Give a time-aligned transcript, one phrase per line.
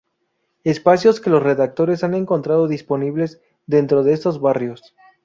[0.63, 4.95] espacios que los redactores han encontrado disponibles, dentro de estos barrios.